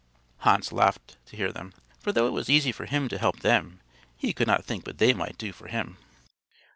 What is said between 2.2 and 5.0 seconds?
it was easy for him to help them he could not think what